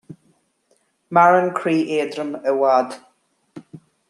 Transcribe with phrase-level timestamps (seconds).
[1.17, 2.99] Maireann croí éadrom i bhfad